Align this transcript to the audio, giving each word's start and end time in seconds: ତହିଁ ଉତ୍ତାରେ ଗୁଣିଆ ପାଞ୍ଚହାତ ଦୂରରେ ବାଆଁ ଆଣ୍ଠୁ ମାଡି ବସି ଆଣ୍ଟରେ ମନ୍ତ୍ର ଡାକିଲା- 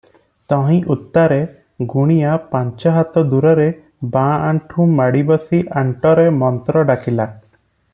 ତହିଁ 0.51 0.77
ଉତ୍ତାରେ 0.93 1.37
ଗୁଣିଆ 1.91 2.31
ପାଞ୍ଚହାତ 2.55 3.25
ଦୂରରେ 3.35 3.69
ବାଆଁ 4.17 4.41
ଆଣ୍ଠୁ 4.49 4.89
ମାଡି 4.97 5.23
ବସି 5.33 5.63
ଆଣ୍ଟରେ 5.83 6.29
ମନ୍ତ୍ର 6.43 6.87
ଡାକିଲା- 6.93 7.33